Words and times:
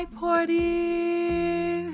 Hi, 0.00 0.06
Porties! 0.06 1.92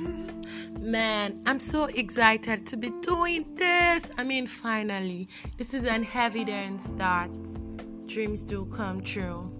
Man, 0.78 1.42
I'm 1.44 1.58
so 1.58 1.86
excited 1.86 2.64
to 2.68 2.76
be 2.76 2.90
doing 3.02 3.44
this. 3.56 4.04
I 4.16 4.22
mean, 4.22 4.46
finally, 4.46 5.28
this 5.56 5.74
is 5.74 5.84
an 5.86 6.06
evidence 6.14 6.88
that 6.98 7.28
dreams 8.06 8.44
do 8.44 8.66
come 8.66 9.00
true. 9.00 9.50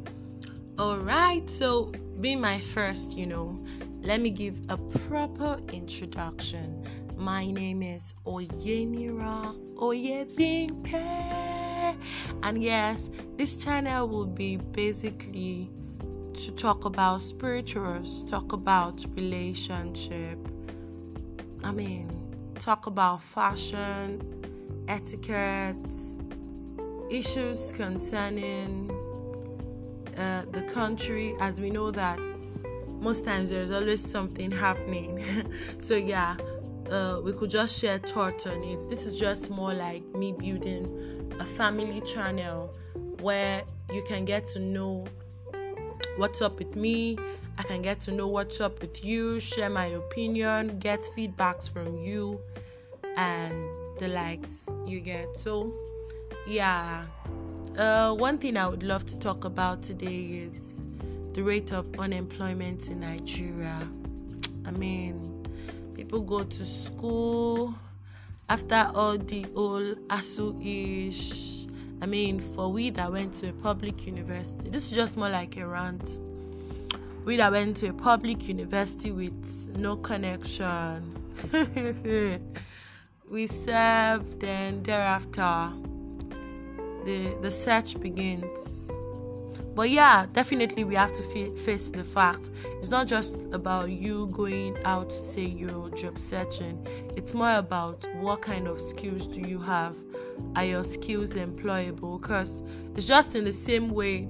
Alright, 0.79 1.51
so 1.51 1.91
being 2.21 2.41
my 2.41 2.61
first, 2.61 3.19
you 3.19 3.27
know, 3.27 3.59
let 4.01 4.21
me 4.21 4.31
give 4.31 4.61
a 4.69 4.77
proper 4.77 5.59
introduction. 5.73 6.87
My 7.17 7.51
name 7.51 7.83
is 7.83 8.15
Oyenira 8.27 9.57
Oyebimpe. 9.75 10.95
And 12.45 12.63
yes, 12.63 13.11
this 13.37 13.57
channel 13.57 14.07
will 14.07 14.29
be 14.29 14.59
basically 14.59 15.69
to 16.37 16.53
talk 16.53 16.85
about 16.85 17.23
spirituals, 17.23 18.23
talk 18.25 18.53
about 18.53 19.05
relationship. 19.15 20.39
I 21.65 21.73
mean, 21.73 22.11
talk 22.59 22.87
about 22.87 23.23
fashion, 23.23 24.21
etiquette, 24.87 25.77
issues 27.11 27.73
concerning 27.73 28.91
uh, 30.19 30.43
the 30.53 30.63
country, 30.75 31.35
as 31.41 31.59
we 31.59 31.71
know 31.71 31.91
that 31.91 32.19
most 33.01 33.25
times 33.25 33.49
there's 33.49 33.71
always 33.71 34.07
something 34.07 34.51
happening. 34.51 35.25
so 35.79 35.97
yeah, 35.97 36.37
uh, 36.91 37.21
we 37.25 37.33
could 37.33 37.49
just 37.49 37.81
share 37.81 37.99
thoughts 37.99 38.47
on 38.47 38.63
it. 38.63 38.87
This 38.91 39.07
is 39.07 39.19
just 39.19 39.49
more 39.49 39.73
like 39.73 40.05
me 40.15 40.33
building 40.33 41.35
a 41.41 41.45
family 41.45 42.03
channel 42.03 42.75
where 43.21 43.63
you 43.91 44.05
can 44.07 44.27
get 44.27 44.47
to 44.49 44.59
know 44.59 45.07
what's 46.17 46.41
up 46.41 46.59
with 46.59 46.77
me. 46.77 47.19
I 47.59 47.63
can 47.63 47.83
get 47.83 48.01
to 48.03 48.13
know 48.13 48.27
what's 48.27 48.61
up 48.61 48.81
with 48.81 49.05
you, 49.05 49.41
share 49.41 49.71
my 49.71 49.87
opinion, 49.87 50.79
get 50.79 51.01
feedbacks 51.17 51.71
from 51.71 51.99
you, 51.99 52.41
and 53.17 53.55
the 53.99 54.09
likes 54.09 54.69
you 54.87 55.01
get. 55.01 55.37
So, 55.39 55.73
yeah. 56.47 57.05
Uh, 57.79 58.15
one 58.15 58.39
thing 58.39 58.57
I 58.57 58.67
would 58.67 58.83
love 58.83 59.05
to 59.07 59.19
talk 59.19 59.45
about 59.45 59.83
today 59.83 60.49
is 60.49 60.85
the 61.33 61.43
rate 61.43 61.73
of 61.73 61.87
unemployment 61.99 62.89
in 62.89 63.01
Nigeria. 63.01 63.87
I 64.65 64.71
mean, 64.71 65.47
people 65.95 66.23
go 66.23 66.45
to 66.45 66.65
school 66.65 67.75
after 68.49 68.91
all 68.95 69.19
the 69.19 69.47
old 69.55 69.99
ASUU 70.09 71.09
ish 71.11 71.56
I 72.03 72.07
mean, 72.07 72.41
for 72.41 72.71
we 72.71 72.91
that 72.91 73.11
went 73.11 73.35
to 73.37 73.49
a 73.49 73.53
public 73.53 74.07
university, 74.07 74.69
this 74.69 74.91
is 74.91 74.97
just 74.97 75.17
more 75.17 75.31
like 75.31 75.57
a 75.57 75.67
rant. 75.67 76.19
We 77.25 77.37
that 77.39 77.51
went 77.51 77.79
to 77.79 77.89
a 77.89 77.93
public 77.93 78.47
university 78.49 79.13
with 79.13 79.75
no 79.77 79.97
connection. 79.97 81.17
we 83.31 83.47
serve, 83.47 84.39
then 84.39 84.83
thereafter, 84.83 85.73
the 87.05 87.35
the 87.41 87.51
search 87.51 87.99
begins. 87.99 88.91
But 89.75 89.91
yeah, 89.91 90.27
definitely 90.33 90.85
we 90.85 90.95
have 90.95 91.13
to 91.15 91.23
face 91.55 91.91
the 91.91 92.05
fact 92.05 92.51
it's 92.79 92.89
not 92.91 93.07
just 93.07 93.47
about 93.53 93.91
you 93.91 94.27
going 94.29 94.77
out 94.85 95.11
to 95.11 95.17
say 95.17 95.45
you're 95.45 95.91
job 95.91 96.19
searching. 96.19 96.87
It's 97.17 97.35
more 97.35 97.57
about 97.57 98.07
what 98.21 98.43
kind 98.43 98.69
of 98.69 98.81
skills 98.81 99.27
do 99.27 99.41
you 99.41 99.59
have 99.61 99.97
are 100.55 100.65
your 100.65 100.85
skills 100.85 101.33
employable 101.33 102.21
because 102.21 102.63
it's 102.95 103.07
just 103.07 103.35
in 103.35 103.45
the 103.45 103.53
same 103.53 103.91
way 103.91 104.29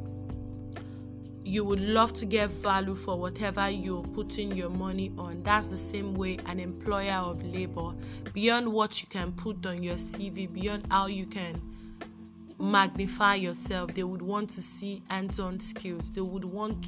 you 1.44 1.64
would 1.64 1.80
love 1.80 2.12
to 2.12 2.26
get 2.26 2.50
value 2.50 2.96
for 2.96 3.16
whatever 3.16 3.70
you're 3.70 4.02
putting 4.02 4.50
your 4.50 4.68
money 4.68 5.12
on. 5.16 5.42
That's 5.44 5.68
the 5.68 5.76
same 5.76 6.14
way 6.14 6.38
an 6.46 6.58
employer 6.58 7.12
of 7.12 7.40
labor, 7.44 7.92
beyond 8.32 8.72
what 8.72 9.00
you 9.00 9.06
can 9.08 9.30
put 9.32 9.64
on 9.64 9.80
your 9.82 9.94
CV, 9.94 10.52
beyond 10.52 10.86
how 10.90 11.06
you 11.06 11.24
can 11.24 11.60
magnify 12.58 13.36
yourself, 13.36 13.94
they 13.94 14.04
would 14.04 14.22
want 14.22 14.50
to 14.50 14.60
see 14.60 15.02
hands 15.08 15.38
on 15.38 15.60
skills. 15.60 16.10
They 16.12 16.20
would 16.20 16.44
want, 16.44 16.86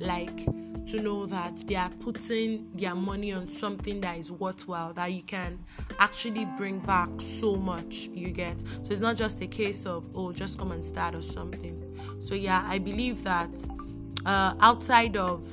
like, 0.00 0.46
to 0.86 1.00
know 1.00 1.26
that 1.26 1.56
they 1.66 1.76
are 1.76 1.90
putting 2.00 2.68
their 2.74 2.94
money 2.94 3.32
on 3.32 3.46
something 3.46 4.00
that 4.00 4.18
is 4.18 4.32
worthwhile 4.32 4.92
that 4.94 5.12
you 5.12 5.22
can 5.22 5.58
actually 5.98 6.44
bring 6.56 6.80
back 6.80 7.08
so 7.18 7.56
much 7.56 8.08
you 8.12 8.30
get. 8.30 8.58
So 8.82 8.90
it's 8.90 9.00
not 9.00 9.16
just 9.16 9.40
a 9.40 9.46
case 9.46 9.86
of 9.86 10.08
oh 10.14 10.32
just 10.32 10.58
come 10.58 10.72
and 10.72 10.84
start 10.84 11.14
or 11.14 11.22
something. 11.22 11.80
So 12.24 12.34
yeah 12.34 12.64
i 12.66 12.78
believe 12.78 13.22
that 13.24 13.50
uh, 14.26 14.54
outside 14.60 15.16
of 15.16 15.46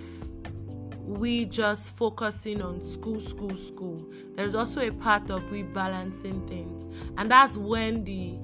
we 1.03 1.45
just 1.45 1.95
focusing 1.95 2.61
on 2.61 2.81
school 2.81 3.21
school 3.21 3.55
school 3.55 4.11
there's 4.35 4.55
also 4.55 4.81
a 4.81 4.91
part 4.91 5.29
of 5.29 5.41
rebalancing 5.51 6.47
things. 6.47 6.87
And 7.17 7.29
that's 7.29 7.57
when 7.57 8.03
the 8.03 8.37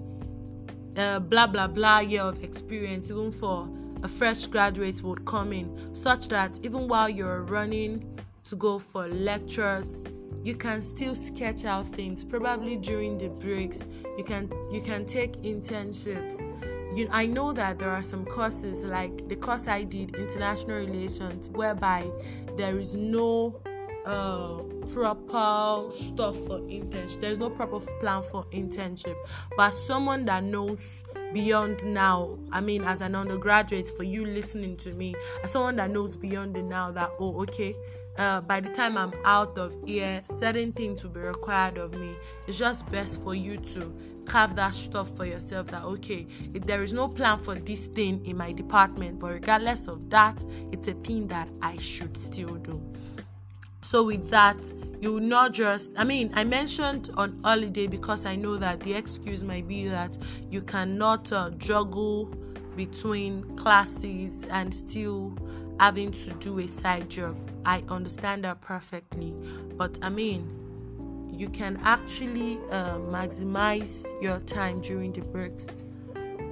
uh, 0.97 1.19
blah 1.19 1.47
blah 1.47 1.67
blah 1.67 1.99
year 1.99 2.21
of 2.21 2.43
experience 2.43 3.11
even 3.11 3.31
for 3.31 3.67
a 4.03 4.07
fresh 4.07 4.47
graduate 4.47 5.01
would 5.01 5.25
come 5.25 5.53
in, 5.53 5.95
such 5.95 6.27
that 6.27 6.59
even 6.63 6.87
while 6.87 7.09
you're 7.09 7.43
running 7.43 8.19
to 8.43 8.55
go 8.55 8.77
for 8.77 9.07
lectures, 9.07 10.03
you 10.43 10.55
can 10.55 10.81
still 10.81 11.15
sketch 11.15 11.63
out 11.63 11.87
things. 11.87 12.25
Probably 12.25 12.75
during 12.75 13.17
the 13.17 13.29
breaks, 13.29 13.87
you 14.17 14.23
can 14.23 14.51
you 14.71 14.81
can 14.81 15.05
take 15.05 15.41
internships. 15.41 16.37
You, 16.95 17.07
I 17.11 17.25
know 17.25 17.53
that 17.53 17.79
there 17.79 17.89
are 17.89 18.03
some 18.03 18.23
courses 18.25 18.85
like 18.85 19.27
the 19.27 19.35
course 19.35 19.67
I 19.67 19.83
did, 19.83 20.15
international 20.15 20.77
relations, 20.77 21.49
whereby 21.49 22.11
there 22.55 22.77
is 22.77 22.93
no 22.93 23.59
uh, 24.05 24.61
proper 24.93 25.91
stuff 25.93 26.35
for 26.47 26.59
internship. 26.61 27.21
There's 27.21 27.39
no 27.39 27.49
proper 27.49 27.79
plan 27.99 28.21
for 28.23 28.45
internship. 28.51 29.15
But 29.57 29.71
someone 29.71 30.25
that 30.25 30.43
knows 30.43 31.03
beyond 31.33 31.83
now 31.87 32.37
i 32.51 32.61
mean 32.61 32.83
as 32.83 33.01
an 33.01 33.15
undergraduate 33.15 33.89
for 33.89 34.03
you 34.03 34.23
listening 34.23 34.77
to 34.77 34.93
me 34.93 35.15
as 35.43 35.51
someone 35.51 35.75
that 35.75 35.89
knows 35.89 36.15
beyond 36.15 36.55
the 36.55 36.61
now 36.61 36.91
that 36.91 37.09
oh 37.19 37.41
okay 37.41 37.75
uh, 38.17 38.39
by 38.41 38.59
the 38.59 38.69
time 38.69 38.97
i'm 38.97 39.11
out 39.25 39.57
of 39.57 39.75
here 39.85 40.21
certain 40.23 40.71
things 40.71 41.03
will 41.03 41.09
be 41.09 41.19
required 41.19 41.77
of 41.79 41.91
me 41.93 42.15
it's 42.47 42.59
just 42.59 42.89
best 42.91 43.23
for 43.23 43.33
you 43.33 43.57
to 43.57 43.91
carve 44.25 44.55
that 44.55 44.73
stuff 44.73 45.15
for 45.17 45.25
yourself 45.25 45.65
that 45.67 45.83
okay 45.83 46.27
if 46.53 46.63
there 46.65 46.83
is 46.83 46.93
no 46.93 47.07
plan 47.07 47.37
for 47.39 47.55
this 47.55 47.87
thing 47.87 48.23
in 48.25 48.37
my 48.37 48.51
department 48.51 49.19
but 49.19 49.31
regardless 49.31 49.87
of 49.87 50.07
that 50.11 50.43
it's 50.71 50.87
a 50.87 50.93
thing 50.93 51.27
that 51.27 51.49
i 51.63 51.75
should 51.77 52.15
still 52.15 52.55
do 52.57 52.81
so 53.83 54.03
with 54.03 54.29
that 54.29 54.57
you 55.01 55.13
will 55.13 55.19
not 55.19 55.53
just 55.53 55.91
i 55.97 56.03
mean 56.03 56.31
i 56.33 56.43
mentioned 56.43 57.09
on 57.17 57.37
holiday 57.43 57.87
because 57.87 58.25
i 58.25 58.35
know 58.35 58.57
that 58.57 58.79
the 58.81 58.93
excuse 58.93 59.43
might 59.43 59.67
be 59.67 59.87
that 59.87 60.17
you 60.49 60.61
cannot 60.61 61.31
uh, 61.31 61.49
juggle 61.57 62.25
between 62.75 63.43
classes 63.55 64.45
and 64.49 64.73
still 64.73 65.35
having 65.79 66.11
to 66.11 66.31
do 66.33 66.59
a 66.59 66.67
side 66.67 67.09
job. 67.09 67.35
I 67.65 67.83
understand 67.89 68.43
that 68.45 68.61
perfectly. 68.61 69.33
But 69.75 69.99
i 70.01 70.09
mean 70.09 70.59
you 71.35 71.49
can 71.49 71.77
actually 71.83 72.59
uh, 72.69 72.97
maximize 72.99 74.05
your 74.21 74.39
time 74.41 74.81
during 74.81 75.11
the 75.11 75.21
breaks. 75.21 75.85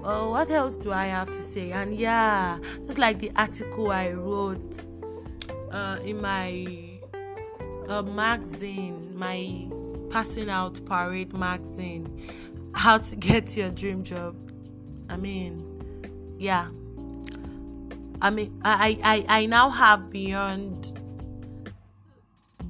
Oh 0.03 0.31
what 0.31 0.49
else 0.49 0.77
do 0.77 0.91
i 0.91 1.05
have 1.05 1.27
to 1.27 1.33
say? 1.33 1.71
And 1.71 1.93
yeah 1.93 2.57
just 2.85 2.97
like 2.97 3.19
the 3.19 3.31
article 3.35 3.91
i 3.91 4.11
wrote 4.11 4.85
uh, 5.71 5.99
in 6.03 6.21
my 6.21 6.90
a 7.89 8.03
magazine, 8.03 9.11
my 9.15 9.67
passing 10.09 10.49
out 10.49 10.83
parade 10.85 11.33
magazine, 11.33 12.31
how 12.73 12.97
to 12.97 13.15
get 13.15 13.55
your 13.55 13.69
dream 13.69 14.03
job. 14.03 14.35
I 15.09 15.17
mean, 15.17 16.35
yeah. 16.37 16.69
I 18.21 18.29
mean, 18.29 18.61
I, 18.63 18.99
I, 19.03 19.41
I 19.41 19.45
now 19.47 19.69
have 19.69 20.11
beyond 20.11 20.97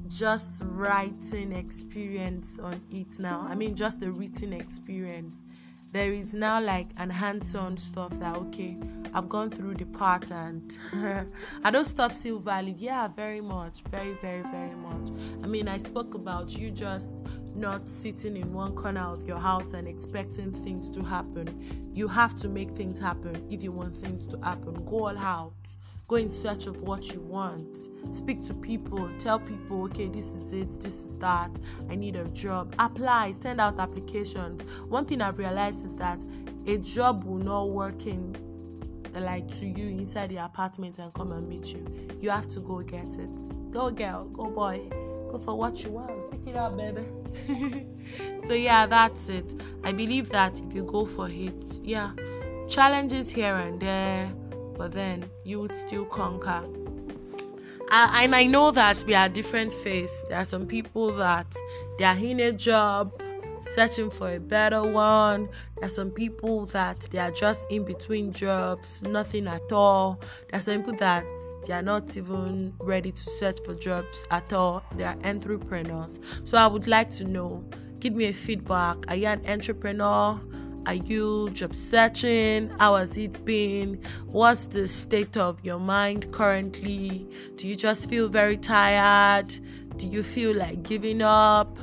just 0.08 0.62
writing 0.64 1.52
experience 1.52 2.58
on 2.58 2.80
it 2.90 3.18
now. 3.18 3.46
I 3.48 3.54
mean, 3.54 3.74
just 3.74 4.00
the 4.00 4.10
written 4.10 4.52
experience 4.52 5.44
there 5.92 6.14
is 6.14 6.32
now 6.32 6.58
like 6.60 6.88
an 6.96 7.10
hands-on 7.10 7.76
stuff 7.76 8.10
that 8.18 8.34
okay 8.36 8.76
i've 9.14 9.28
gone 9.28 9.50
through 9.50 9.74
the 9.74 9.84
part 9.84 10.30
and 10.30 10.78
are 11.64 11.70
those 11.70 11.88
stuff 11.88 12.12
still 12.12 12.38
valid. 12.38 12.78
Yeah 12.78 13.08
very 13.08 13.42
much 13.42 13.82
very 13.90 14.14
very 14.14 14.42
very 14.42 14.74
much. 14.74 15.10
I 15.42 15.46
mean 15.46 15.68
i 15.68 15.76
spoke 15.76 16.14
about 16.14 16.56
you 16.58 16.70
just 16.70 17.26
not 17.54 17.86
sitting 17.86 18.36
in 18.38 18.52
one 18.54 18.74
corner 18.74 19.02
of 19.02 19.26
your 19.28 19.38
house 19.38 19.74
and 19.74 19.86
expecting 19.86 20.50
things 20.52 20.88
to 20.90 21.02
happen. 21.02 21.90
You 21.92 22.08
have 22.08 22.34
to 22.36 22.48
make 22.48 22.70
things 22.70 22.98
happen 22.98 23.46
if 23.50 23.62
you 23.62 23.70
want 23.70 23.94
things 23.94 24.26
to 24.32 24.40
happen. 24.40 24.72
Go 24.86 25.08
all 25.08 25.18
out 25.18 25.52
go 26.08 26.16
in 26.16 26.28
search 26.28 26.66
of 26.66 26.80
what 26.82 27.12
you 27.12 27.20
want 27.20 27.76
speak 28.10 28.42
to 28.42 28.52
people 28.54 29.10
tell 29.18 29.38
people 29.38 29.84
okay 29.84 30.08
this 30.08 30.34
is 30.34 30.52
it 30.52 30.70
this 30.80 30.94
is 30.94 31.16
that 31.16 31.58
i 31.90 31.94
need 31.94 32.16
a 32.16 32.24
job 32.30 32.74
apply 32.78 33.32
send 33.32 33.60
out 33.60 33.78
applications 33.78 34.62
one 34.88 35.04
thing 35.04 35.22
i've 35.22 35.38
realized 35.38 35.84
is 35.84 35.94
that 35.94 36.24
a 36.66 36.78
job 36.78 37.24
will 37.24 37.38
not 37.38 37.70
work 37.70 38.06
in 38.06 38.34
like 39.20 39.48
to 39.58 39.66
you 39.66 39.88
inside 39.88 40.30
the 40.30 40.38
apartment 40.38 40.98
and 40.98 41.12
come 41.14 41.32
and 41.32 41.48
meet 41.48 41.66
you. 41.66 41.86
You 42.18 42.30
have 42.30 42.48
to 42.48 42.60
go 42.60 42.80
get 42.80 43.16
it. 43.16 43.70
Go 43.70 43.90
girl, 43.90 44.24
go 44.26 44.50
boy, 44.50 44.88
go 45.30 45.38
for 45.38 45.54
what 45.56 45.82
you 45.84 45.90
want. 45.90 46.30
Pick 46.30 46.48
it 46.48 46.56
up, 46.56 46.76
baby. 46.76 47.06
so 48.46 48.54
yeah, 48.54 48.86
that's 48.86 49.28
it. 49.28 49.60
I 49.84 49.92
believe 49.92 50.30
that 50.30 50.60
if 50.60 50.74
you 50.74 50.84
go 50.84 51.04
for 51.04 51.28
it, 51.28 51.54
yeah, 51.82 52.12
challenges 52.68 53.30
here 53.30 53.56
and 53.56 53.80
there, 53.80 54.32
but 54.76 54.92
then 54.92 55.28
you 55.44 55.60
would 55.60 55.74
still 55.76 56.04
conquer. 56.04 56.64
And 57.90 58.34
I 58.34 58.46
know 58.46 58.70
that 58.70 59.04
we 59.04 59.14
are 59.14 59.28
different 59.28 59.72
phase. 59.72 60.12
There 60.28 60.38
are 60.38 60.44
some 60.44 60.66
people 60.66 61.12
that 61.12 61.46
they 61.98 62.04
are 62.04 62.16
in 62.16 62.40
a 62.40 62.52
job 62.52 63.12
searching 63.60 64.10
for 64.10 64.32
a 64.34 64.40
better 64.40 64.82
one. 64.82 65.48
There's 65.78 65.94
some 65.94 66.10
people 66.10 66.66
that 66.66 67.00
they 67.10 67.18
are 67.18 67.30
just 67.30 67.70
in 67.70 67.84
between 67.84 68.32
jobs, 68.32 69.02
nothing 69.02 69.46
at 69.46 69.70
all. 69.72 70.20
There's 70.50 70.64
some 70.64 70.78
people 70.78 70.96
that 70.98 71.24
they 71.66 71.74
are 71.74 71.82
not 71.82 72.16
even 72.16 72.72
ready 72.80 73.12
to 73.12 73.30
search 73.38 73.58
for 73.64 73.74
jobs 73.74 74.26
at 74.30 74.52
all. 74.52 74.82
They 74.96 75.04
are 75.04 75.16
entrepreneurs. 75.24 76.18
So 76.44 76.58
I 76.58 76.66
would 76.66 76.86
like 76.86 77.10
to 77.12 77.24
know, 77.24 77.64
give 78.00 78.14
me 78.14 78.24
a 78.26 78.32
feedback. 78.32 78.96
Are 79.08 79.16
you 79.16 79.26
an 79.26 79.44
entrepreneur? 79.46 80.40
Are 80.86 80.94
you 80.94 81.50
job 81.50 81.74
searching? 81.74 82.70
How 82.78 82.96
has 82.96 83.16
it 83.16 83.44
been? 83.44 84.02
What's 84.26 84.66
the 84.66 84.88
state 84.88 85.36
of 85.36 85.64
your 85.64 85.78
mind 85.78 86.32
currently? 86.32 87.26
Do 87.56 87.68
you 87.68 87.76
just 87.76 88.08
feel 88.08 88.28
very 88.28 88.56
tired? 88.56 89.54
Do 89.96 90.06
you 90.06 90.22
feel 90.22 90.54
like 90.54 90.82
giving 90.82 91.22
up? 91.22 91.78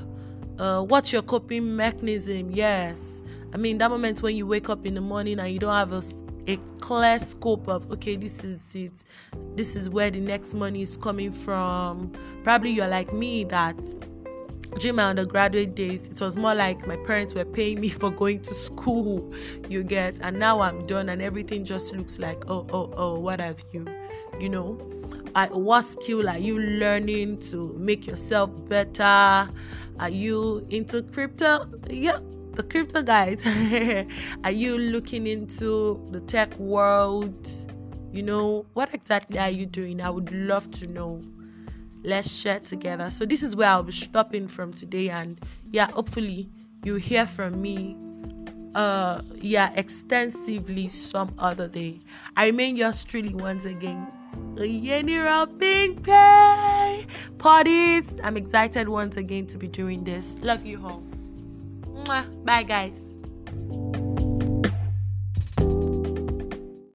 uh, 0.59 0.81
what's 0.81 1.11
your 1.11 1.21
coping 1.21 1.75
mechanism? 1.75 2.51
Yes. 2.51 2.97
I 3.53 3.57
mean, 3.57 3.77
that 3.79 3.89
moment 3.89 4.21
when 4.21 4.35
you 4.35 4.45
wake 4.45 4.69
up 4.69 4.85
in 4.85 4.93
the 4.93 5.01
morning 5.01 5.39
and 5.39 5.51
you 5.51 5.59
don't 5.59 5.73
have 5.73 5.93
a, 5.93 6.03
a 6.47 6.57
clear 6.81 7.17
scope 7.17 7.67
of, 7.67 7.89
okay, 7.91 8.15
this 8.15 8.43
is 8.43 8.61
it, 8.75 8.91
this 9.55 9.75
is 9.75 9.89
where 9.89 10.11
the 10.11 10.19
next 10.19 10.53
money 10.53 10.81
is 10.81 10.97
coming 10.97 11.31
from. 11.31 12.11
Probably 12.43 12.71
you're 12.71 12.87
like 12.87 13.13
me 13.13 13.45
that 13.45 13.77
during 14.79 14.95
my 14.95 15.09
undergraduate 15.09 15.75
days, 15.75 16.03
it 16.07 16.21
was 16.21 16.37
more 16.37 16.55
like 16.55 16.87
my 16.87 16.95
parents 16.95 17.33
were 17.33 17.45
paying 17.45 17.81
me 17.81 17.89
for 17.89 18.09
going 18.09 18.41
to 18.41 18.53
school, 18.53 19.33
you 19.67 19.83
get, 19.83 20.17
and 20.21 20.39
now 20.39 20.61
I'm 20.61 20.87
done 20.87 21.09
and 21.09 21.21
everything 21.21 21.65
just 21.65 21.93
looks 21.93 22.17
like, 22.17 22.49
oh, 22.49 22.65
oh, 22.71 22.91
oh, 22.95 23.19
what 23.19 23.41
have 23.41 23.61
you, 23.73 23.85
you 24.39 24.49
know? 24.49 24.79
I, 25.35 25.47
what 25.47 25.83
skill 25.83 26.27
are 26.29 26.37
you 26.37 26.57
learning 26.57 27.39
to 27.49 27.75
make 27.77 28.07
yourself 28.07 28.49
better? 28.67 29.49
Are 29.99 30.09
you 30.09 30.65
into 30.69 31.03
crypto? 31.03 31.69
Yeah, 31.89 32.19
the 32.53 32.63
crypto 32.63 33.03
guys. 33.03 33.39
are 34.43 34.51
you 34.51 34.77
looking 34.77 35.27
into 35.27 36.03
the 36.11 36.21
tech 36.21 36.57
world? 36.57 37.47
You 38.11 38.23
know, 38.23 38.65
what 38.73 38.93
exactly 38.93 39.37
are 39.37 39.49
you 39.49 39.65
doing? 39.65 40.01
I 40.01 40.09
would 40.09 40.31
love 40.31 40.71
to 40.71 40.87
know. 40.87 41.21
Let's 42.03 42.31
share 42.31 42.59
together. 42.59 43.09
So, 43.09 43.25
this 43.25 43.43
is 43.43 43.55
where 43.55 43.69
I'll 43.69 43.83
be 43.83 43.91
stopping 43.91 44.47
from 44.47 44.73
today. 44.73 45.09
And 45.09 45.39
yeah, 45.71 45.91
hopefully, 45.91 46.49
you 46.83 46.95
hear 46.95 47.27
from 47.27 47.61
me 47.61 47.97
uh 48.75 49.23
yeah 49.41 49.73
extensively 49.75 50.87
some 50.87 51.33
other 51.39 51.67
day 51.67 51.99
i 52.37 52.45
remain 52.45 52.75
yours 52.75 53.03
truly 53.03 53.33
once 53.33 53.65
again 53.65 54.05
Yenira 54.57 55.47
Pink 55.59 56.03
Pay 56.03 57.05
parties. 57.37 58.19
I'm 58.23 58.37
excited 58.37 58.89
once 58.89 59.17
again 59.17 59.47
to 59.47 59.57
be 59.57 59.67
doing 59.67 60.03
this. 60.03 60.35
Love 60.41 60.65
you 60.65 60.85
all. 60.85 61.03
Bye, 62.43 62.63
guys. 62.63 63.15